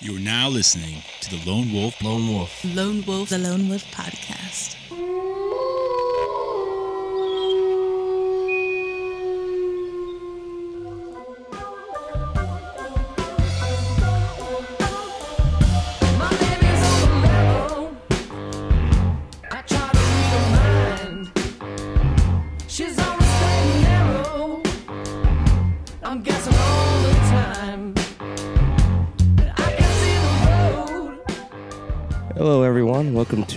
[0.00, 2.64] You are now listening to the Lone Wolf Lone Wolf.
[2.64, 4.76] Lone Wolf, the Lone Wolf Podcast.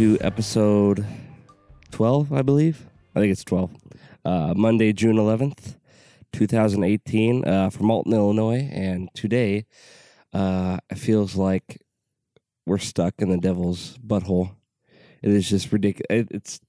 [0.02, 1.06] To episode
[1.92, 2.88] 12, I believe.
[3.16, 3.70] I think it's 12.
[4.26, 5.76] Uh, Monday, June 11th,
[6.34, 8.68] 2018, uh, from Alton, Illinois.
[8.74, 9.68] And today,
[10.34, 11.84] uh, it feels like
[12.66, 14.56] we're stuck in the devil's butthole.
[15.22, 16.08] It is just ridiculous.
[16.10, 16.60] It, it's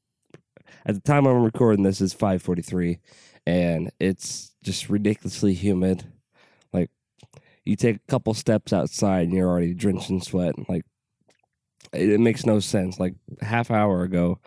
[0.84, 2.98] at the time I'm recording this is 5:43,
[3.46, 6.04] and it's just ridiculously humid.
[6.70, 6.90] Like
[7.64, 10.68] you take a couple steps outside and you're already drenched in sweat.
[10.68, 10.84] Like
[11.92, 12.98] it, it makes no sense.
[12.98, 14.38] Like half hour ago,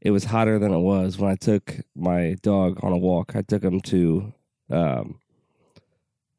[0.00, 3.34] it was hotter than it was when I took my dog on a walk.
[3.34, 4.32] I took him to
[4.70, 5.18] um,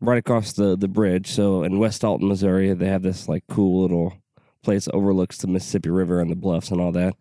[0.02, 1.32] right across the the bridge.
[1.32, 4.14] So in West Alton, Missouri, they have this like cool little
[4.64, 7.16] place that overlooks the Mississippi River and the bluffs and all that.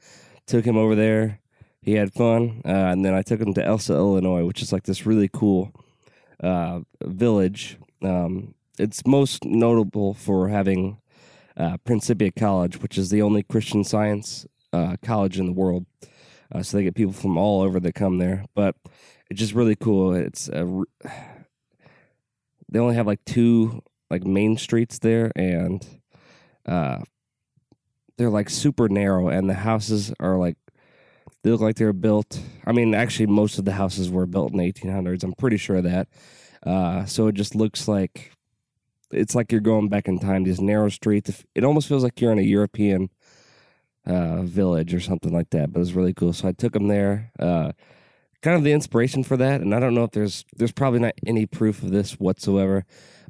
[0.47, 1.41] Took him over there.
[1.81, 4.85] He had fun, uh, and then I took him to Elsah, Illinois, which is like
[4.85, 5.71] this really cool
[6.43, 7.79] uh, village.
[8.03, 10.99] Um, it's most notable for having
[11.57, 15.87] uh, Principia College, which is the only Christian Science uh, college in the world.
[16.53, 18.77] Uh, so they get people from all over that come there, but
[19.31, 20.15] it's just really cool.
[20.15, 21.11] It's a, r-
[22.69, 25.85] they only have like two like main streets there, and
[26.67, 26.99] uh,
[28.19, 30.57] they're like super narrow, and the houses are like
[31.43, 32.41] they look like they were built.
[32.65, 35.23] I mean, actually, most of the houses were built in the 1800s.
[35.25, 36.09] I'm pretty sure that.
[36.65, 38.33] Uh, so it just looks like
[39.15, 40.45] it's like you're going back in time.
[40.45, 41.45] These narrow streets.
[41.55, 43.11] It almost feels like you're in a European
[44.07, 45.73] uh, village or something like that.
[45.73, 46.33] But it's really cool.
[46.33, 47.33] So I took him there.
[47.39, 47.73] Uh,
[48.43, 49.61] kind of the inspiration for that.
[49.61, 52.85] And I don't know if there's there's probably not any proof of this whatsoever.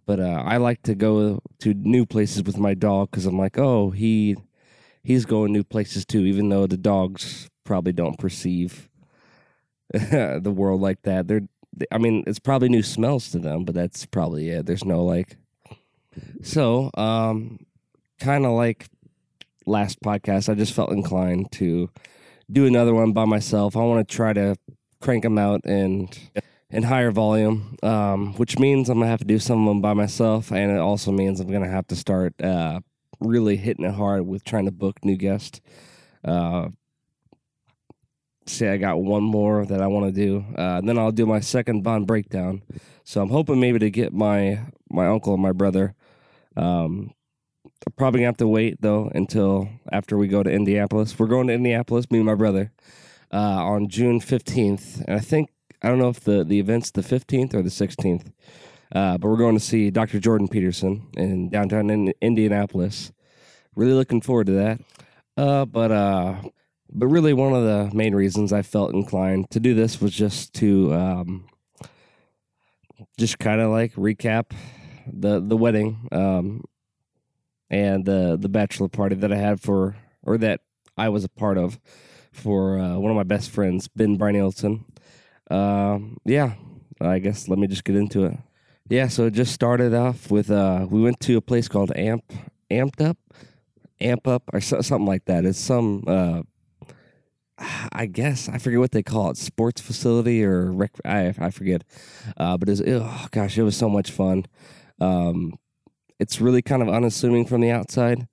[0.07, 3.59] But uh, I like to go to new places with my dog because I'm like,
[3.59, 4.37] oh, he
[5.03, 6.21] he's going new places too.
[6.21, 8.91] Even though the dogs probably don't perceive
[9.93, 11.29] the world like that.
[11.29, 11.49] They're
[11.91, 14.67] I mean, it's probably new smells to them, but that's probably it.
[14.67, 15.37] There's no like
[16.43, 17.59] so, um,
[18.19, 18.89] kind of like
[19.67, 21.91] last podcast, I just felt inclined to
[22.51, 23.77] do another one by myself.
[23.77, 24.57] I want to try to
[25.01, 26.17] crank them out and
[26.71, 29.95] in higher volume, um, which means I'm gonna have to do some of them by
[29.95, 32.81] myself, and it also means I'm gonna have to start uh,
[33.21, 35.61] really hitting it hard with trying to book new guests.
[36.25, 36.71] Uh,
[38.47, 41.41] say I got one more that I want to do, uh, then I'll do my
[41.41, 42.63] second bond breakdown.
[43.05, 44.61] So I'm hoping maybe to get my
[44.91, 45.95] my uncle and my brother.
[46.57, 47.13] Um,
[47.87, 51.19] I'm probably gonna have to wait though until after we go to Indianapolis.
[51.19, 52.73] We're going to Indianapolis, me and my brother,
[53.33, 55.51] uh, on June 15th, and I think
[55.83, 58.33] I don't know if the the event's the 15th or the 16th,
[58.95, 60.19] uh, but we're going to see Dr.
[60.19, 63.13] Jordan Peterson in downtown in Indianapolis.
[63.75, 64.81] Really looking forward to that.
[65.37, 66.37] Uh, but uh,
[66.91, 70.55] but really, one of the main reasons I felt inclined to do this was just
[70.55, 71.47] to um,
[73.19, 74.53] just kind of like recap
[75.11, 76.65] the the wedding um,
[77.71, 80.61] and the the bachelor party that I had for or that
[80.97, 81.79] I was a part of
[82.33, 84.85] for uh, one of my best friends, Ben Brynelson.
[85.51, 86.55] Um, yeah,
[87.01, 88.39] I guess let me just get into it.
[88.89, 92.25] Yeah, so it just started off with uh, we went to a place called Amp
[92.71, 93.17] Amped Up,
[94.01, 95.45] Amp Up, or so, something like that.
[95.45, 96.43] It's some uh,
[97.93, 100.91] I guess I forget what they call it, sports facility or rec.
[101.05, 101.85] I I forget,
[102.37, 104.47] uh, but it's oh gosh, it was so much fun.
[105.01, 105.55] Um,
[106.19, 108.29] it's really kind of unassuming from the outside.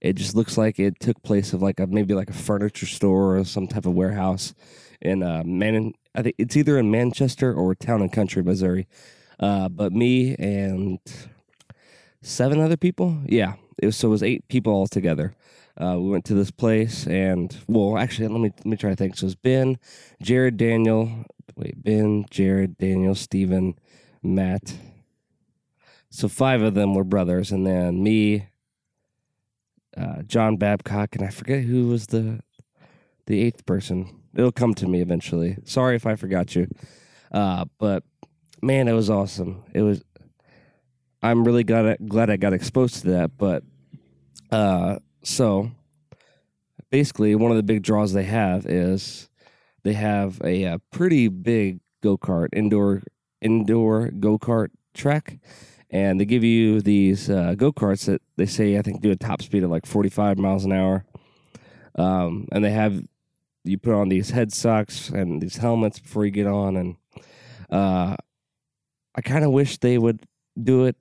[0.00, 3.36] It just looks like it took place of like a maybe like a furniture store
[3.36, 4.54] or some type of warehouse
[5.00, 5.92] in uh, Man.
[6.14, 8.88] I think it's either in Manchester or Town and Country, Missouri.
[9.38, 10.98] Uh, but me and
[12.22, 15.34] seven other people, yeah, it was so it was eight people all together.
[15.78, 18.96] Uh, we went to this place, and well, actually, let me let me try to
[18.96, 19.16] think.
[19.16, 19.78] So it was Ben,
[20.22, 21.24] Jared, Daniel.
[21.54, 23.78] Wait, Ben, Jared, Daniel, Stephen,
[24.22, 24.74] Matt.
[26.16, 28.48] So five of them were brothers, and then me,
[29.98, 32.40] uh, John Babcock, and I forget who was the
[33.26, 34.22] the eighth person.
[34.34, 35.58] It'll come to me eventually.
[35.64, 36.68] Sorry if I forgot you,
[37.32, 38.02] uh, but
[38.62, 39.62] man, it was awesome.
[39.74, 40.02] It was.
[41.22, 43.62] I'm really glad glad I got exposed to that, but
[44.50, 45.70] uh, so
[46.90, 49.28] basically, one of the big draws they have is
[49.82, 53.02] they have a, uh pretty big go kart indoor
[53.42, 55.38] indoor go kart track,
[55.90, 59.16] and they give you these uh, go karts that they say I think do a
[59.16, 61.04] top speed of like 45 miles an hour.
[61.96, 63.02] Um, and they have
[63.64, 66.96] you put on these head socks and these helmets before you get on, and
[67.70, 68.16] uh,
[69.14, 70.20] I kind of wish they would
[70.62, 70.96] do it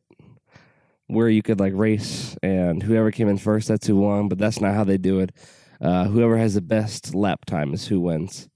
[1.08, 4.28] where you could like race and whoever came in first, that's who won.
[4.28, 5.32] But that's not how they do it.
[5.82, 8.50] Uh, whoever has the best lap time is who wins.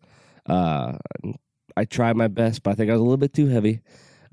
[0.46, 0.98] Uh,
[1.78, 3.81] I tried my best, but I think I was a little bit too heavy.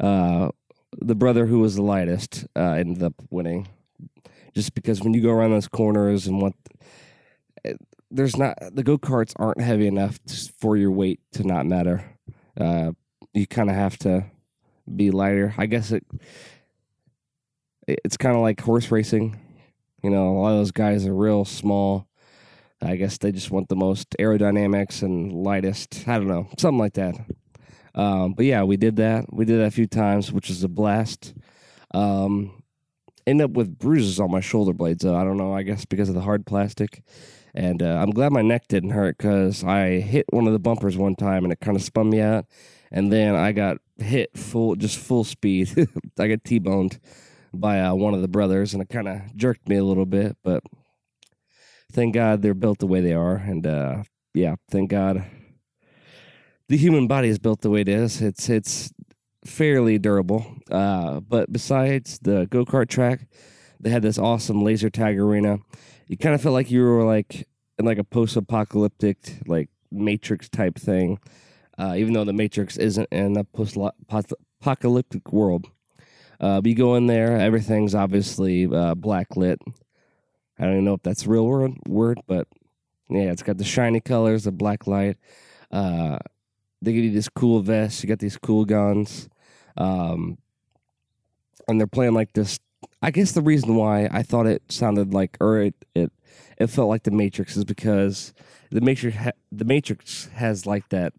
[0.00, 0.50] Uh,
[0.98, 3.68] the brother who was the lightest uh, ended up winning,
[4.54, 6.54] just because when you go around those corners and what
[8.10, 10.18] there's not the go karts aren't heavy enough
[10.58, 12.04] for your weight to not matter.
[12.58, 12.92] Uh,
[13.34, 14.24] you kind of have to
[14.94, 15.54] be lighter.
[15.58, 16.04] I guess it
[17.86, 19.38] it's kind of like horse racing.
[20.02, 22.08] You know, a lot of those guys are real small.
[22.82, 26.06] I guess they just want the most aerodynamics and lightest.
[26.06, 27.16] I don't know, something like that.
[27.96, 29.32] Um, but yeah, we did that.
[29.32, 31.34] We did that a few times, which was a blast.
[31.92, 32.62] Um,
[33.26, 35.02] ended up with bruises on my shoulder blades.
[35.02, 35.54] Though I don't know.
[35.54, 37.02] I guess because of the hard plastic.
[37.54, 40.98] And uh, I'm glad my neck didn't hurt because I hit one of the bumpers
[40.98, 42.44] one time and it kind of spun me out.
[42.92, 45.88] And then I got hit full, just full speed.
[46.18, 47.00] I got T-boned
[47.52, 50.36] by uh, one of the brothers, and it kind of jerked me a little bit.
[50.44, 50.62] But
[51.92, 54.02] thank God they're built the way they are, and uh,
[54.34, 55.24] yeah, thank God
[56.68, 58.20] the human body is built the way it is.
[58.20, 58.92] It's it's
[59.44, 60.46] fairly durable.
[60.70, 63.26] Uh, but besides the go kart track,
[63.80, 65.58] they had this awesome laser tag arena.
[66.08, 67.48] You kind of felt like you were like
[67.78, 71.18] in like a post apocalyptic like Matrix type thing.
[71.78, 75.68] Uh, even though the Matrix isn't in a post apocalyptic world.
[76.40, 79.60] Uh, but you go in there, everything's obviously uh, black lit.
[80.58, 82.48] I don't even know if that's a real word, word, but
[83.10, 85.18] yeah, it's got the shiny colors, the black light.
[85.70, 86.18] Uh,
[86.82, 88.02] they give you this cool vest.
[88.02, 89.28] You got these cool guns,
[89.76, 90.38] um,
[91.68, 92.58] and they're playing like this.
[93.02, 96.12] I guess the reason why I thought it sounded like, or it it,
[96.58, 98.32] it felt like the Matrix, is because
[98.70, 101.12] the Matrix ha- the Matrix has like that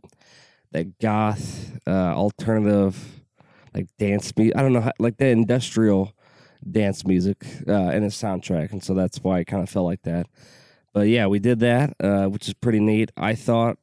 [0.71, 3.21] that goth uh, alternative
[3.73, 4.55] like dance music.
[4.57, 6.13] I don't know, how, like the industrial
[6.69, 10.03] dance music uh, in its soundtrack, and so that's why it kind of felt like
[10.03, 10.27] that.
[10.93, 13.11] But yeah, we did that, uh, which is pretty neat.
[13.15, 13.77] I thought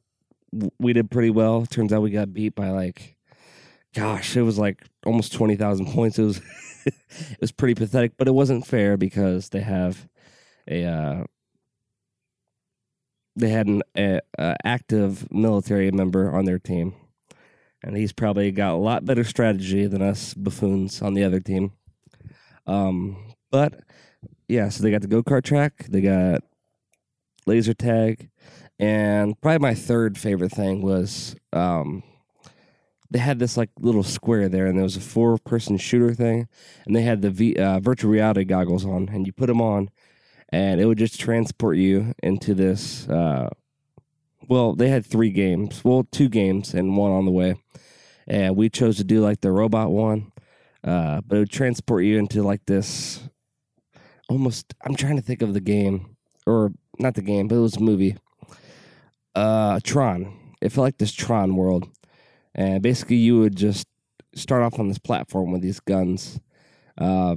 [0.79, 1.65] we did pretty well.
[1.65, 3.17] Turns out we got beat by like,
[3.93, 6.19] gosh, it was like almost twenty thousand points.
[6.19, 6.41] It was
[6.85, 10.07] it was pretty pathetic, but it wasn't fair because they have
[10.67, 11.23] a uh,
[13.35, 16.93] they had an a, a active military member on their team
[17.85, 21.71] and he's probably got a lot better strategy than us buffoons on the other team.
[22.65, 23.79] Um, but
[24.47, 26.41] yeah, so they got the go kart track, they got
[27.45, 28.31] laser tag,
[28.79, 32.03] and probably my third favorite thing was um,
[33.09, 36.47] they had this like little square there, and there was a four person shooter thing,
[36.85, 39.89] and they had the v, uh, virtual reality goggles on, and you put them on,
[40.49, 43.07] and it would just transport you into this.
[43.07, 43.49] Uh,
[44.47, 47.55] well, they had three games, well, two games, and one on the way
[48.27, 50.31] and we chose to do like the robot one.
[50.83, 53.27] Uh, but it would transport you into like this
[54.29, 54.73] almost.
[54.83, 57.81] I'm trying to think of the game, or not the game, but it was a
[57.81, 58.17] movie.
[59.35, 60.53] Uh, Tron.
[60.61, 61.87] It felt like this Tron world,
[62.55, 63.87] and basically you would just
[64.33, 66.39] start off on this platform with these guns,
[66.97, 67.35] uh,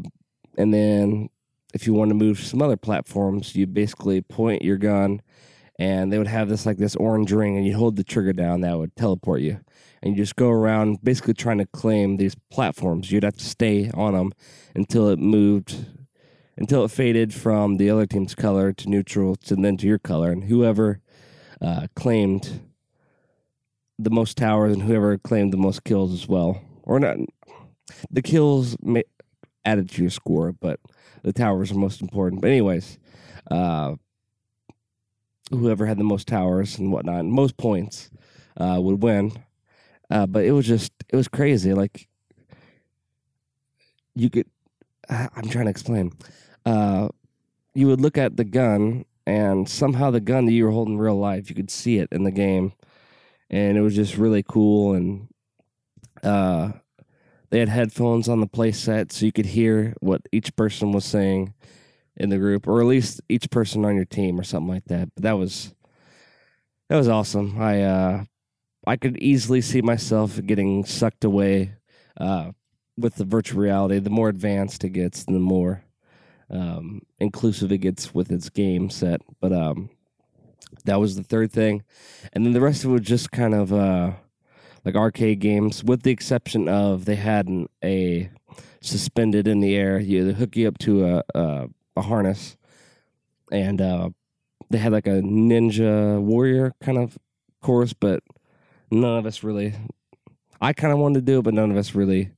[0.56, 1.28] and then
[1.74, 5.20] if you want to move some other platforms, you basically point your gun,
[5.78, 8.60] and they would have this like this orange ring, and you hold the trigger down
[8.62, 9.60] that would teleport you
[10.02, 13.10] and you just go around basically trying to claim these platforms.
[13.10, 14.32] You'd have to stay on them
[14.74, 15.86] until it moved,
[16.56, 20.30] until it faded from the other team's color to neutral, to then to your color,
[20.30, 21.00] and whoever
[21.60, 22.60] uh, claimed
[23.98, 27.16] the most towers and whoever claimed the most kills as well, or not.
[28.10, 29.00] The kills ma-
[29.64, 30.78] added to your score, but
[31.22, 32.40] the towers are most important.
[32.40, 32.98] But anyways,
[33.50, 33.96] uh,
[35.50, 38.10] whoever had the most towers and whatnot, most points,
[38.56, 39.32] uh, would win.
[40.10, 41.74] Uh, but it was just it was crazy.
[41.74, 42.08] Like
[44.14, 44.46] you could,
[45.08, 46.12] I'm trying to explain.
[46.64, 47.08] Uh,
[47.74, 51.00] you would look at the gun, and somehow the gun that you were holding in
[51.00, 52.72] real life, you could see it in the game,
[53.50, 54.94] and it was just really cool.
[54.94, 55.28] And
[56.22, 56.72] uh,
[57.50, 61.04] they had headphones on the play set, so you could hear what each person was
[61.04, 61.52] saying
[62.16, 65.10] in the group, or at least each person on your team, or something like that.
[65.14, 65.74] But that was
[66.88, 67.60] that was awesome.
[67.60, 68.24] I uh,
[68.86, 71.74] I could easily see myself getting sucked away
[72.18, 72.52] uh,
[72.96, 73.98] with the virtual reality.
[73.98, 75.82] The more advanced it gets, the more
[76.50, 79.20] um, inclusive it gets with its game set.
[79.40, 79.90] But um,
[80.84, 81.82] that was the third thing,
[82.32, 84.12] and then the rest of it was just kind of uh,
[84.84, 88.30] like arcade games, with the exception of they had an, a
[88.80, 89.98] suspended in the air.
[89.98, 92.56] You hook you up to a a, a harness,
[93.50, 94.10] and uh,
[94.70, 97.18] they had like a ninja warrior kind of
[97.62, 98.22] course, but
[98.90, 99.74] none of us really.
[100.60, 102.32] I kind of wanted to do it, but none of us really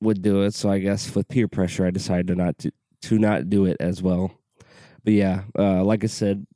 [0.00, 0.54] would do it.
[0.54, 2.72] So I guess with peer pressure, I decided to not to,
[3.02, 4.32] to not do it as well.
[5.04, 6.46] But yeah, uh, like I said,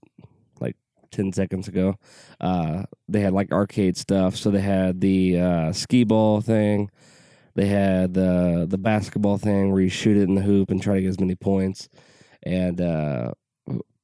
[0.61, 0.77] like
[1.13, 1.97] ten seconds ago,
[2.41, 4.37] uh, they had like arcade stuff.
[4.37, 6.91] So they had the uh, skee ball thing.
[7.55, 10.95] They had the the basketball thing where you shoot it in the hoop and try
[10.95, 11.89] to get as many points.
[12.43, 13.33] And uh,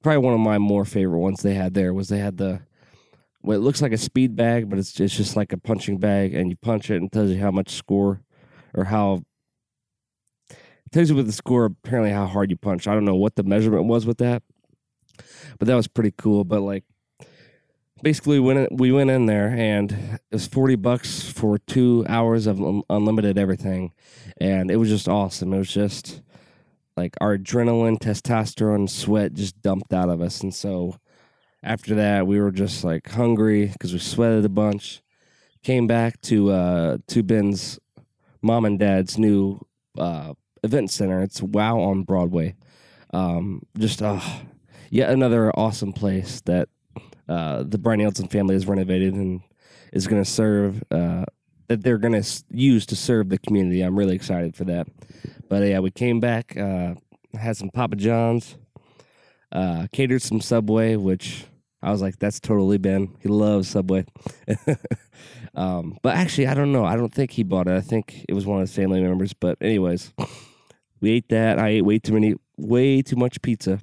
[0.02, 2.61] probably one of my more favorite ones they had there was they had the
[3.40, 6.35] what it looks like a speed bag, but it's it's just like a punching bag,
[6.35, 8.21] and you punch it and it tells you how much score
[8.75, 9.23] or how
[10.97, 12.88] tells you with the score apparently how hard you punch.
[12.88, 14.43] I don't know what the measurement was with that,
[15.59, 16.43] but that was pretty cool.
[16.43, 16.85] But like
[18.03, 22.47] basically, when it, we went in there and it was forty bucks for two hours
[22.47, 23.93] of unlimited everything,
[24.38, 25.53] and it was just awesome.
[25.53, 26.23] It was just
[26.97, 30.97] like our adrenaline, testosterone, sweat just dumped out of us, and so
[31.62, 35.03] after that we were just like hungry because we sweated a bunch.
[35.62, 37.79] Came back to uh, to Ben's
[38.41, 39.61] mom and dad's new
[39.99, 40.33] uh,
[40.63, 41.23] event center.
[41.23, 42.55] It's Wow on Broadway.
[43.13, 44.21] Um, just uh,
[44.91, 46.69] yet another awesome place that
[47.29, 49.41] uh, the Brian Nielsen family has renovated and
[49.93, 50.83] is going to serve.
[50.91, 51.25] Uh,
[51.69, 53.81] that they're going to use to serve the community.
[53.81, 54.87] I'm really excited for that.
[55.49, 56.95] But yeah, we came back, uh,
[57.37, 58.57] had some Papa John's,
[59.53, 61.45] uh, catered some Subway, which
[61.83, 63.17] I was like, that's totally Ben.
[63.21, 64.05] He loves Subway.
[65.55, 66.85] um, but actually, I don't know.
[66.85, 67.77] I don't think he bought it.
[67.77, 69.33] I think it was one of his family members.
[69.33, 70.13] But anyways,
[71.00, 71.59] we ate that.
[71.59, 73.81] I ate way too many, way too much pizza.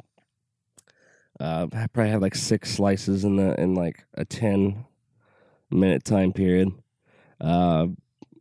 [1.40, 4.86] Uh, I probably had like six slices in the in like a ten
[5.72, 6.70] minute time period,
[7.42, 7.88] uh,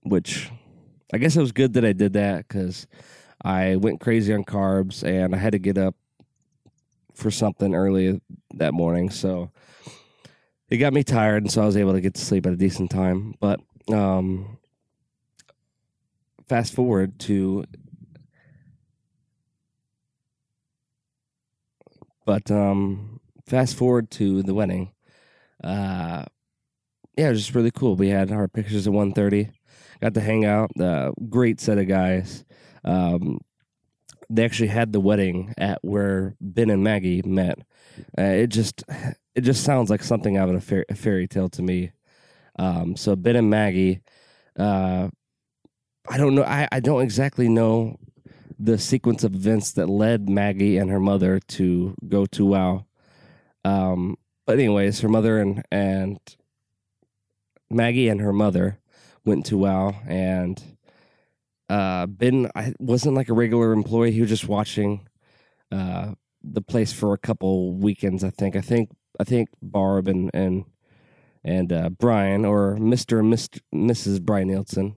[0.02, 0.50] which
[1.12, 2.86] I guess it was good that I did that because
[3.42, 5.94] I went crazy on carbs and I had to get up
[7.14, 8.20] for something early
[8.54, 9.10] that morning.
[9.10, 9.50] So
[10.68, 12.56] it got me tired, and so I was able to get to sleep at a
[12.56, 13.34] decent time.
[13.40, 13.60] But
[13.92, 14.58] um,
[16.46, 17.64] fast forward to,
[22.24, 24.92] but um, fast forward to the wedding.
[25.62, 26.24] Uh,
[27.16, 27.96] yeah, it was just really cool.
[27.96, 29.52] We had our pictures at 1.30.
[30.00, 30.70] Got to hang out.
[30.80, 32.44] Uh, great set of guys.
[32.84, 33.40] Um,
[34.30, 37.58] they actually had the wedding at where Ben and Maggie met.
[38.18, 38.82] Uh, it just
[39.34, 41.92] it just sounds like something out of a, a fairy tale to me.
[42.58, 44.00] Um, so Ben and Maggie,
[44.58, 45.08] uh,
[46.08, 46.44] I don't know.
[46.44, 47.98] I, I don't exactly know
[48.62, 52.86] the sequence of events that led Maggie and her mother to go to WoW.
[53.64, 54.16] Um,
[54.46, 56.18] but anyways, her mother and and
[57.68, 58.78] Maggie and her mother
[59.24, 60.62] went to WoW and
[61.68, 64.12] uh, Ben I wasn't like a regular employee.
[64.12, 65.08] He was just watching
[65.72, 68.22] uh, the place for a couple weekends.
[68.22, 68.54] I think.
[68.54, 68.90] I think.
[69.18, 70.64] I think Barb and and
[71.42, 73.60] and uh, Brian or Mister and Mr.
[73.74, 74.22] Mrs.
[74.22, 74.96] Brian Nielsen.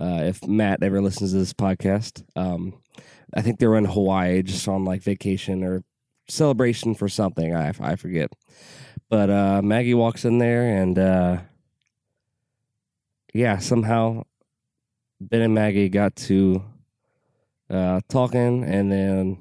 [0.00, 2.74] Uh, if Matt ever listens to this podcast, um,
[3.34, 5.84] I think they were in Hawaii just on like vacation or
[6.28, 7.54] celebration for something.
[7.54, 8.30] I I forget.
[9.10, 11.38] But uh, Maggie walks in there and uh,
[13.34, 14.24] yeah, somehow
[15.20, 16.62] Ben and Maggie got to
[17.70, 19.38] uh, talking, and then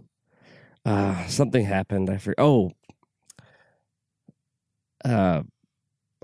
[0.86, 2.10] uh, something happened.
[2.10, 2.40] I forget.
[2.40, 2.72] Oh,
[5.06, 5.44] uh,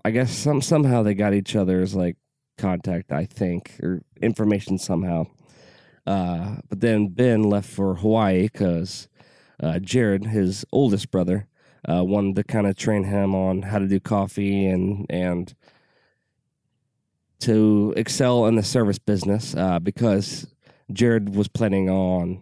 [0.04, 2.18] I guess some somehow they got each other's like
[2.58, 3.12] contact.
[3.12, 5.26] I think or information somehow.
[6.06, 9.08] Uh, but then Ben left for Hawaii because
[9.62, 11.48] uh, Jared, his oldest brother,
[11.90, 15.54] uh, wanted to kind of train him on how to do coffee and and
[17.40, 20.48] to excel in the service business uh, because
[20.92, 22.42] Jared was planning on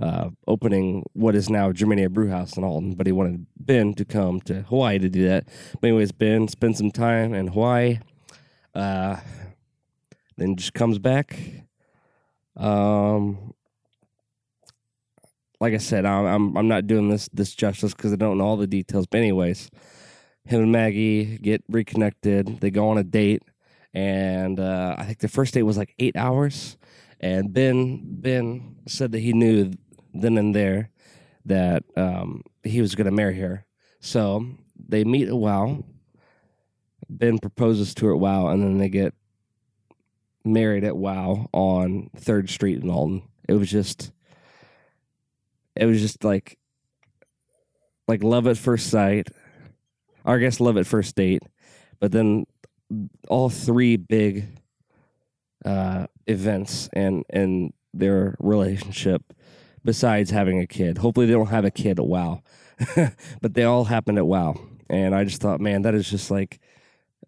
[0.00, 4.40] uh, opening what is now Germania Brewhouse in Alton, but he wanted Ben to come
[4.42, 5.46] to Hawaii to do that.
[5.80, 7.98] But anyways, Ben spent some time in Hawaii,
[8.74, 9.16] uh,
[10.38, 11.38] then just comes back.
[12.56, 13.54] Um,
[15.60, 18.44] like I said, I'm I'm, I'm not doing this this justice because I don't know
[18.44, 19.06] all the details.
[19.06, 19.70] But anyways,
[20.44, 22.60] him and Maggie get reconnected.
[22.60, 23.42] They go on a date
[23.92, 26.76] and uh, I think the first date was like eight hours.
[27.20, 29.72] And Ben Ben said that he knew
[30.14, 30.90] then and there
[31.44, 33.66] that um, he was going to marry her.
[34.00, 34.46] So
[34.88, 35.84] they meet at WoW.
[37.08, 39.14] Ben proposes to her at WoW, and then they get
[40.44, 43.22] married at WoW on Third Street in Alton.
[43.48, 44.12] It was just,
[45.76, 46.58] it was just like,
[48.08, 49.28] like love at first sight,
[50.24, 51.42] or I guess love at first date.
[52.00, 52.46] But then
[53.28, 54.46] all three big
[55.64, 59.22] uh, events and and their relationship
[59.84, 60.98] besides having a kid.
[60.98, 62.42] Hopefully, they don't have a kid at WoW,
[63.40, 64.60] but they all happened at WoW.
[64.88, 66.58] And I just thought, man, that is just like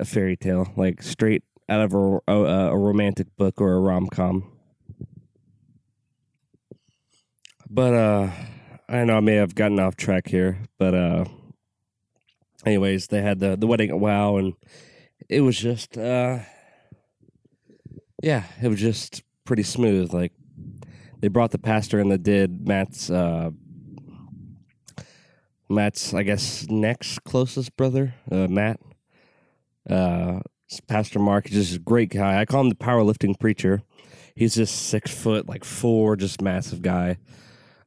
[0.00, 4.08] a fairy tale, like straight out of a, a, a romantic book or a rom
[4.08, 4.50] com.
[7.68, 8.30] But uh,
[8.88, 11.24] I know I may have gotten off track here, but uh,
[12.66, 14.54] anyways, they had the the wedding at WoW, and
[15.28, 16.40] it was just uh,
[18.22, 20.12] yeah, it was just pretty smooth.
[20.12, 20.32] Like
[21.20, 23.50] they brought the pastor and that did Matt's uh,
[25.68, 28.80] Matt's I guess next closest brother, uh, Matt.
[29.88, 30.40] Uh,
[30.80, 32.40] Pastor Mark is just a great guy.
[32.40, 33.82] I call him the powerlifting preacher.
[34.34, 37.18] He's just six foot, like four, just massive guy.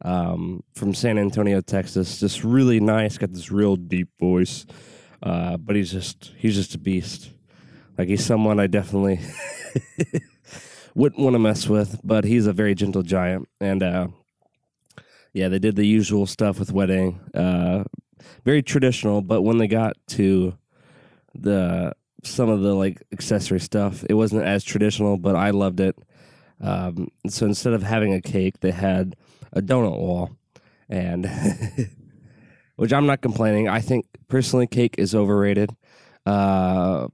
[0.04, 2.20] Um, from San Antonio, Texas.
[2.20, 3.18] Just really nice.
[3.18, 4.66] Got this real deep voice.
[5.24, 7.32] Uh, but he's just he's just a beast.
[7.98, 9.20] Like he's someone I definitely
[10.96, 13.48] wouldn't want to mess with, but he's a very gentle giant.
[13.60, 14.08] And uh,
[15.34, 17.20] yeah, they did the usual stuff with wedding.
[17.34, 17.86] Uh,
[18.44, 20.58] very traditional, but when they got to
[21.34, 21.94] the
[22.26, 25.98] some of the like accessory stuff, it wasn't as traditional, but I loved it.
[26.62, 29.16] Um, so instead of having a cake, they had
[29.54, 30.32] a donut wall,
[30.90, 31.30] and
[32.76, 33.68] which I'm not complaining.
[33.68, 35.76] I think personally, cake is overrated.
[36.26, 37.08] Uh,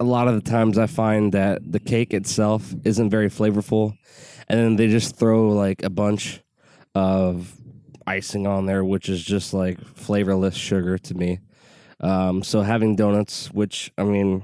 [0.00, 3.96] a lot of the times, I find that the cake itself isn't very flavorful,
[4.48, 6.40] and then they just throw like a bunch
[6.94, 7.56] of
[8.06, 11.40] icing on there, which is just like flavorless sugar to me.
[12.00, 14.42] Um, so having donuts, which I mean,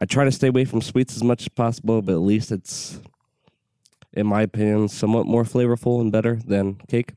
[0.00, 3.00] I try to stay away from sweets as much as possible, but at least it's,
[4.12, 7.12] in my opinion, somewhat more flavorful and better than cake.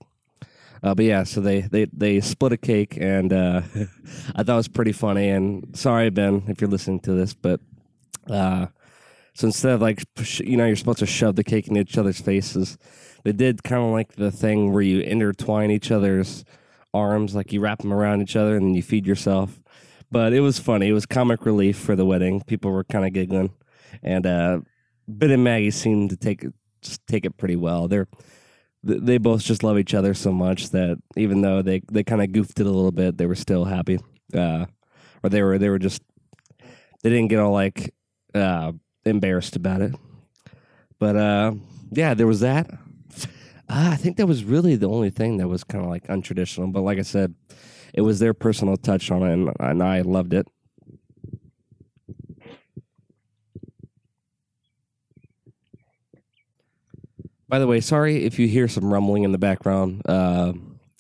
[0.84, 3.62] Uh, but yeah, so they they they split a cake, and uh,
[4.36, 5.30] I thought it was pretty funny.
[5.30, 7.60] And sorry, Ben, if you're listening to this, but
[8.30, 8.68] uh,
[9.34, 10.04] so instead of like
[10.40, 12.78] you know you're supposed to shove the cake in each other's faces,
[13.24, 16.46] they did kind of like the thing where you intertwine each other's
[16.94, 19.60] arms, like you wrap them around each other, and then you feed yourself.
[20.10, 20.88] But it was funny.
[20.88, 22.42] It was comic relief for the wedding.
[22.42, 23.52] People were kind of giggling,
[24.02, 24.60] and uh,
[25.08, 27.88] Ben and Maggie seemed to take it just take it pretty well.
[27.88, 28.08] They're
[28.84, 32.32] they both just love each other so much that even though they they kind of
[32.32, 34.00] goofed it a little bit, they were still happy.
[34.34, 34.66] Uh,
[35.24, 36.02] or they were they were just
[37.04, 37.94] they didn't get all like
[38.34, 38.72] uh,
[39.06, 39.94] embarrassed about it.
[41.00, 41.54] But uh,
[41.92, 42.70] yeah, there was that.
[43.70, 46.72] Uh, I think that was really the only thing that was kind of like untraditional.
[46.72, 47.36] But like I said,
[47.94, 50.48] it was their personal touch on it, and, and I loved it.
[57.50, 60.02] By the way, sorry if you hear some rumbling in the background.
[60.06, 60.54] Uh,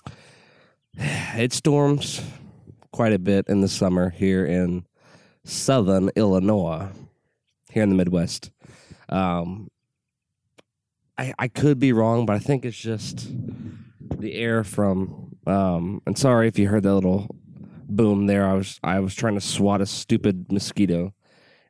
[0.95, 2.21] it storms
[2.91, 4.86] quite a bit in the summer here in
[5.43, 6.88] southern Illinois,
[7.69, 8.51] here in the Midwest.
[9.10, 9.69] Um,
[11.17, 13.30] I, I could be wrong, but I think it's just
[14.17, 15.36] the air from.
[15.45, 17.34] Um, and sorry if you heard that little
[17.88, 18.47] boom there.
[18.47, 21.13] I was I was trying to swat a stupid mosquito,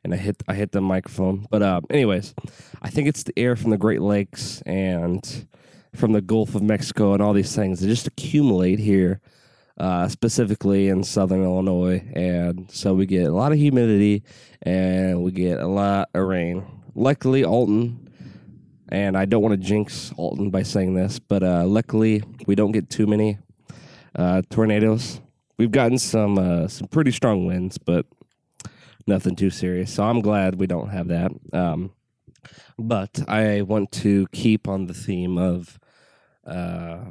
[0.04, 1.46] and I hit I hit the microphone.
[1.50, 2.34] But uh, anyways,
[2.82, 5.46] I think it's the air from the Great Lakes and
[5.94, 7.80] from the Gulf of Mexico and all these things.
[7.80, 9.20] that just accumulate here,
[9.78, 14.22] uh, specifically in southern Illinois, and so we get a lot of humidity
[14.62, 16.66] and we get a lot of rain.
[16.94, 18.07] Luckily, Alton
[18.90, 22.72] and I don't want to jinx Alton by saying this, but uh, luckily we don't
[22.72, 23.38] get too many
[24.16, 25.20] uh, tornadoes.
[25.58, 28.06] We've gotten some uh, some pretty strong winds, but
[29.06, 29.92] nothing too serious.
[29.92, 31.32] So I'm glad we don't have that.
[31.52, 31.92] Um,
[32.78, 35.78] but I want to keep on the theme of
[36.46, 37.10] uh,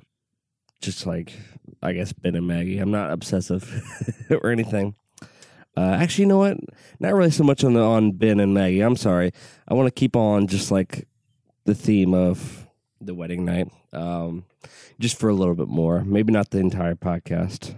[0.82, 1.34] just like
[1.82, 2.80] I guess Ben and Maggie.
[2.80, 3.82] I'm not obsessive
[4.30, 4.96] or anything.
[5.76, 6.58] Uh, actually, you know what?
[7.00, 8.82] Not really so much on the on Ben and Maggie.
[8.82, 9.32] I'm sorry.
[9.68, 11.07] I want to keep on just like
[11.68, 12.66] the theme of
[13.02, 14.46] the wedding night, um,
[15.00, 16.04] just for a little bit more.
[16.04, 17.76] Maybe not the entire podcast.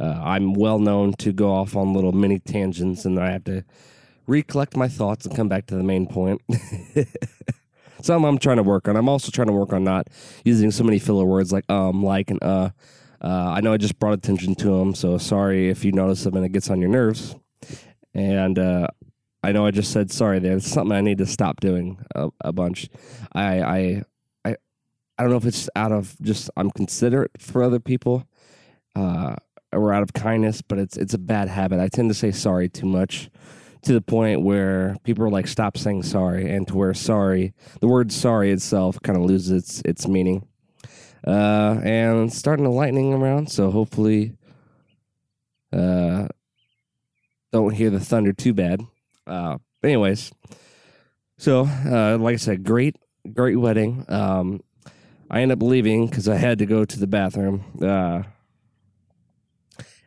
[0.00, 3.62] Uh, I'm well known to go off on little mini tangents, and I have to
[4.26, 6.40] recollect my thoughts and come back to the main point.
[8.00, 8.96] Something I'm trying to work on.
[8.96, 10.08] I'm also trying to work on not
[10.44, 12.70] using so many filler words like um, like, and uh.
[13.20, 16.36] Uh, I know I just brought attention to them, so sorry if you notice them
[16.36, 17.34] and it gets on your nerves.
[18.14, 18.86] And uh,
[19.42, 20.56] I know I just said sorry there.
[20.56, 22.88] It's something I need to stop doing a, a bunch.
[23.32, 24.02] I, I
[24.44, 24.56] I
[25.16, 28.26] I don't know if it's out of just I'm considerate for other people,
[28.96, 29.36] uh,
[29.72, 31.80] or out of kindness, but it's it's a bad habit.
[31.80, 33.30] I tend to say sorry too much,
[33.82, 37.88] to the point where people are like stop saying sorry, and to where sorry, the
[37.88, 40.46] word sorry itself kind of loses its its meaning.
[41.26, 44.32] Uh, and starting to lightning around, so hopefully,
[45.72, 46.26] uh,
[47.52, 48.80] don't hear the thunder too bad.
[49.28, 50.32] Uh, anyways,
[51.38, 52.96] So, uh, like I said, great,
[53.32, 54.04] great wedding.
[54.08, 54.60] Um,
[55.30, 57.64] I ended up leaving because I had to go to the bathroom.
[57.80, 58.22] Uh,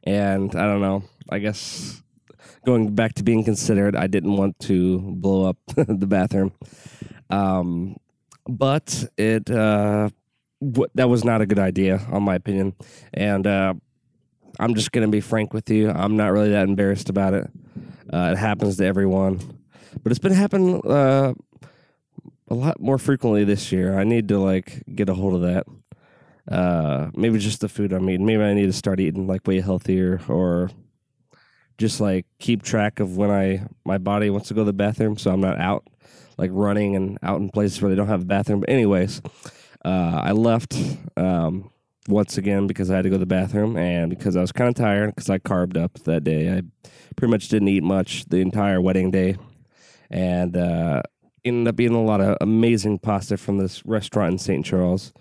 [0.04, 1.04] and I don't know.
[1.30, 2.02] I guess
[2.66, 6.54] going back to being considerate, I didn't want to blow up the bathroom.
[7.30, 7.98] Um,
[8.48, 10.10] but it uh,
[10.96, 12.74] that was not a good idea, on my opinion.
[13.14, 13.74] And uh,
[14.60, 15.90] I'm just gonna be frank with you.
[15.90, 17.50] I'm not really that embarrassed about it.
[18.12, 19.40] Uh, it happens to everyone,
[20.04, 21.34] but it's been happening uh,
[22.48, 23.98] a lot more frequently this year.
[24.00, 25.66] I need to like get a hold of that.
[26.52, 28.26] Uh, maybe just the food I'm eating.
[28.26, 30.72] Maybe I need to start eating like way healthier, or
[31.78, 35.18] just like keep track of when I my body wants to go to the bathroom,
[35.18, 35.88] so I'm not out
[36.38, 38.62] like running and out in places where they don't have a bathroom.
[38.62, 39.22] But anyways,
[39.86, 40.76] uh, I left
[41.16, 41.72] um,
[42.08, 44.70] once again because I had to go to the bathroom and because I was kind
[44.70, 46.52] of tired because I carved up that day.
[46.52, 46.62] I
[47.16, 49.38] pretty much didn't eat much the entire wedding day,
[50.10, 51.04] and uh,
[51.44, 54.66] ended up eating a lot of amazing pasta from this restaurant in St.
[54.66, 55.14] Charles.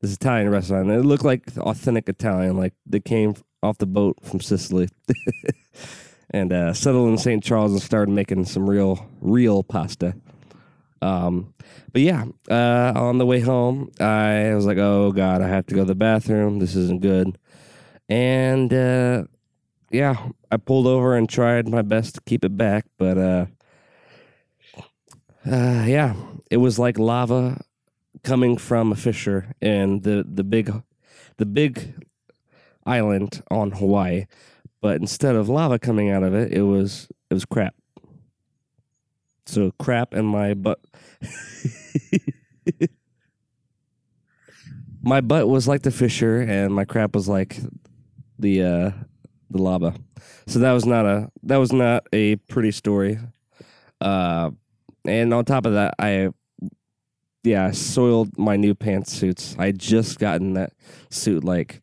[0.00, 0.90] This Italian restaurant.
[0.90, 4.88] And it looked like authentic Italian, like they came off the boat from Sicily.
[6.30, 7.42] and uh, settled in St.
[7.42, 10.14] Charles and started making some real, real pasta.
[11.02, 11.54] Um,
[11.92, 15.74] but yeah, uh, on the way home, I was like, "Oh God, I have to
[15.74, 16.58] go to the bathroom.
[16.58, 17.38] This isn't good."
[18.08, 19.24] And uh,
[19.90, 23.46] yeah, I pulled over and tried my best to keep it back, but uh,
[25.46, 26.14] uh, yeah,
[26.50, 27.60] it was like lava
[28.22, 30.72] coming from a fissure in the the big,
[31.36, 31.94] the big
[32.86, 34.26] island on Hawaii.
[34.80, 37.74] But instead of lava coming out of it, it was it was crap.
[39.46, 40.80] So crap in my butt.
[45.02, 47.58] my butt was like the fissure, and my crap was like
[48.38, 48.90] the uh,
[49.50, 49.94] the lava.
[50.46, 53.18] So that was not a that was not a pretty story.
[54.00, 54.50] Uh,
[55.06, 56.30] and on top of that, I
[57.42, 59.58] yeah soiled my new pantsuits.
[59.58, 60.72] I just gotten that
[61.10, 61.82] suit like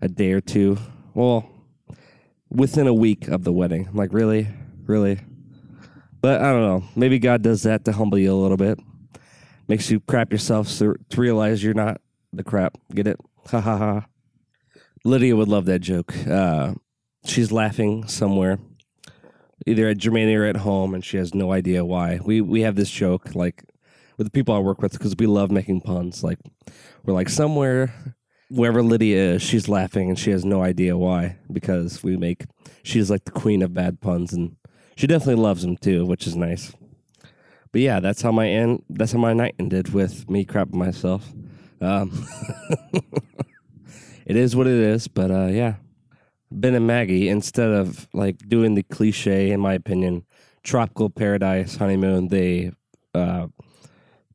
[0.00, 0.78] a day or two.
[1.14, 1.48] Well,
[2.52, 3.88] within a week of the wedding.
[3.88, 4.48] I'm like, really,
[4.84, 5.20] really.
[6.22, 6.84] But I don't know.
[6.96, 8.78] Maybe God does that to humble you a little bit.
[9.68, 12.00] Makes you crap yourself so, to realize you're not
[12.32, 12.78] the crap.
[12.94, 13.18] Get it?
[13.50, 14.06] Ha ha ha.
[15.04, 16.14] Lydia would love that joke.
[16.26, 16.74] Uh,
[17.26, 18.58] she's laughing somewhere,
[19.66, 22.20] either at Germania or at home, and she has no idea why.
[22.24, 23.64] We we have this joke like
[24.16, 26.22] with the people I work with because we love making puns.
[26.22, 26.38] Like
[27.04, 28.14] we're like somewhere
[28.52, 32.44] wherever Lydia is, she's laughing and she has no idea why because we make
[32.82, 34.56] she's like the queen of bad puns and
[34.96, 36.72] she definitely loves him too, which is nice.
[37.72, 38.84] But yeah, that's how my end.
[38.90, 41.32] That's how my night ended with me crapping myself.
[41.80, 42.26] Um,
[44.26, 45.76] it is what it is, but uh, yeah,
[46.50, 50.24] Ben and Maggie instead of like doing the cliche, in my opinion,
[50.62, 52.72] tropical paradise honeymoon, they
[53.14, 53.48] uh,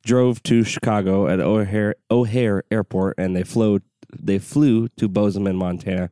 [0.04, 3.80] drove to Chicago at O'Hare O'Hare Airport and they flew
[4.18, 6.10] they flew to Bozeman, Montana,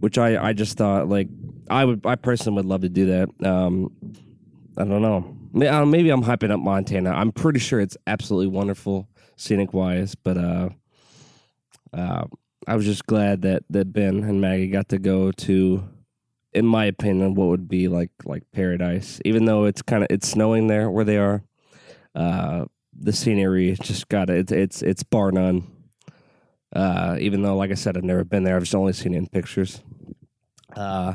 [0.00, 1.28] which I I just thought like
[1.70, 3.46] I would I personally would love to do that.
[3.48, 3.92] Um,
[4.76, 5.36] I don't know.
[5.68, 7.10] Uh, Maybe I'm hyping up Montana.
[7.10, 10.68] I'm pretty sure it's absolutely wonderful scenic wise, but uh,
[11.92, 12.24] uh,
[12.66, 15.88] I was just glad that that Ben and Maggie got to go to,
[16.52, 19.20] in my opinion, what would be like like paradise.
[19.24, 21.42] Even though it's kind of it's snowing there where they are,
[22.14, 22.66] uh,
[22.98, 24.50] the scenery just got it.
[24.52, 25.66] It's it's bar none.
[26.72, 28.54] Uh, even though, like I said, I've never been there.
[28.54, 29.82] I've just only seen it in pictures.
[30.76, 31.14] Uh,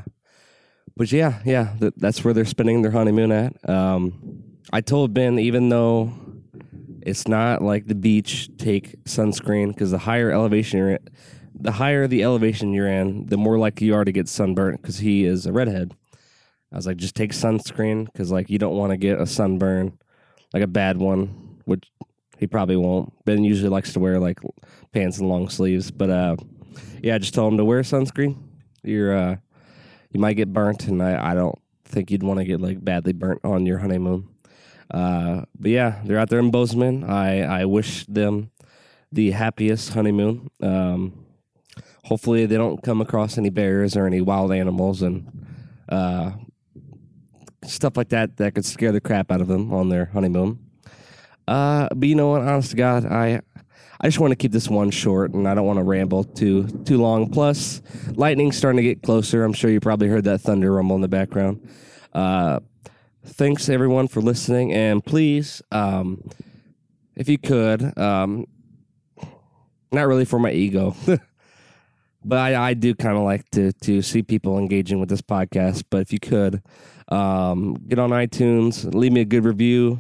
[0.98, 3.70] but yeah, yeah, th- that's where they're spending their honeymoon at.
[3.70, 6.14] Um, I told Ben, even though
[7.02, 11.02] it's not like the beach, take sunscreen because the higher elevation you're at,
[11.54, 14.98] the higher the elevation you're in, the more likely you are to get sunburnt because
[14.98, 15.94] he is a redhead.
[16.72, 19.98] I was like, just take sunscreen because like you don't want to get a sunburn,
[20.54, 21.90] like a bad one, which
[22.38, 23.14] he probably won't.
[23.24, 24.40] Ben usually likes to wear like
[24.92, 26.36] pants and long sleeves, but uh,
[27.02, 28.38] yeah, I just told him to wear sunscreen.
[28.84, 29.36] You're uh,
[30.16, 33.12] you might get burnt, and I, I don't think you'd want to get like badly
[33.12, 34.30] burnt on your honeymoon.
[34.90, 37.04] Uh, but yeah, they're out there in Bozeman.
[37.04, 38.50] I I wish them
[39.12, 40.50] the happiest honeymoon.
[40.62, 41.26] Um,
[42.06, 45.48] hopefully, they don't come across any bears or any wild animals and
[45.90, 46.32] uh,
[47.66, 50.60] stuff like that that could scare the crap out of them on their honeymoon.
[51.46, 52.42] Uh, but you know what?
[52.42, 53.42] Honest to God, I
[54.00, 56.68] I just want to keep this one short, and I don't want to ramble too
[56.86, 57.30] too long.
[57.30, 57.82] Plus,
[58.14, 59.44] lightning's starting to get closer.
[59.44, 61.68] I'm sure you probably heard that thunder rumble in the background.
[62.14, 62.60] Uh,
[63.26, 66.22] thanks everyone for listening, and please, um,
[67.16, 68.46] if you could, um,
[69.92, 70.96] not really for my ego.
[72.28, 75.84] But I, I do kind of like to to see people engaging with this podcast.
[75.92, 76.64] But if you could,
[77.08, 80.00] um, get on iTunes, leave me a good review.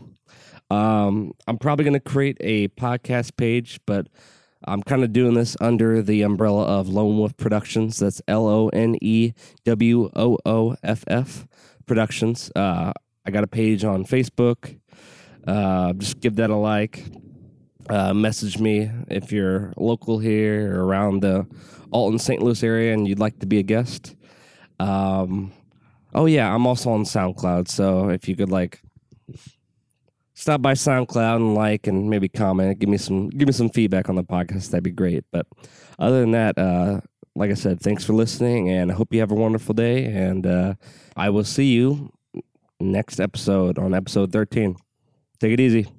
[0.70, 4.08] Um, I'm probably going to create a podcast page, but
[4.64, 8.00] I'm kind of doing this under the umbrella of Lone Wooff Productions.
[8.00, 11.48] That's L O N E W O O F F
[11.86, 12.52] Productions.
[12.56, 12.92] Uh,
[13.26, 14.80] I got a page on Facebook.
[15.46, 17.06] Uh, just give that a like.
[17.88, 21.46] Uh, message me if you're local here or around the
[21.92, 22.42] Alton, St.
[22.42, 24.16] Louis area and you'd like to be a guest.
[24.80, 25.54] Um,
[26.14, 28.82] oh yeah, I'm also on SoundCloud, so if you could like
[30.36, 34.10] stop by SoundCloud and like and maybe comment, give me some give me some feedback
[34.10, 35.24] on the podcast, that'd be great.
[35.32, 35.48] But
[35.98, 37.02] other than that, uh,
[37.36, 40.06] like I said, thanks for listening, and I hope you have a wonderful day.
[40.06, 40.76] And uh,
[41.16, 42.14] I will see you
[42.80, 44.76] next episode on episode 13.
[45.40, 45.95] Take it easy.